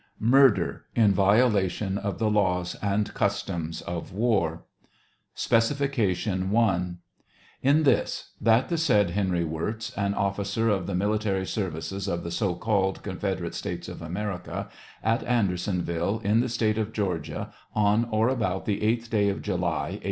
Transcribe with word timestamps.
—Murder, 0.35 0.85
in 0.95 1.11
violation 1.13 1.95
of 1.95 2.17
the 2.17 2.27
laws 2.27 2.73
and 2.81 3.13
customs 3.13 3.83
of 3.83 4.11
war. 4.11 4.63
Specification 5.35 6.49
1.— 6.49 6.97
In 7.69 7.83
this: 7.83 8.31
that 8.41 8.69
the 8.69 8.79
said 8.79 9.11
Henry 9.11 9.45
Wirz, 9.45 9.95
an 9.95 10.15
officer 10.15 10.75
in 10.75 10.87
the 10.87 10.95
military 10.95 11.45
service 11.45 11.91
of 12.07 12.23
the 12.23 12.31
so 12.31 12.55
called 12.55 13.03
Confederate 13.03 13.53
States 13.53 13.87
of 13.87 14.01
America, 14.01 14.69
at 15.03 15.23
Andersonville, 15.25 16.19
in 16.23 16.39
the 16.39 16.49
State 16.49 16.79
of 16.79 16.93
Georgia, 16.93 17.53
on 17.75 18.05
or 18.09 18.27
about 18.27 18.65
the 18.65 18.81
eighth 18.81 19.11
day 19.11 19.29
of 19.29 19.43
July, 19.43 19.89
A. 19.99 19.99